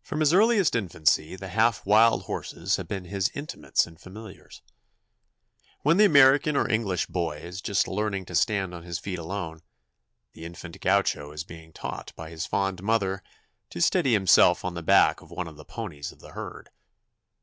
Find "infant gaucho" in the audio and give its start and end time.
10.46-11.32